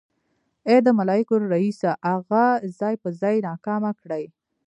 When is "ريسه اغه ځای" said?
1.53-2.95